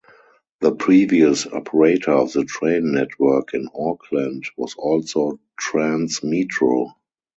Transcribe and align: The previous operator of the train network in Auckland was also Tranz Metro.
The 0.61 0.73
previous 0.73 1.45
operator 1.45 2.13
of 2.13 2.33
the 2.33 2.43
train 2.43 2.91
network 2.93 3.53
in 3.53 3.69
Auckland 3.77 4.45
was 4.57 4.73
also 4.75 5.39
Tranz 5.59 6.23
Metro. 6.23 6.95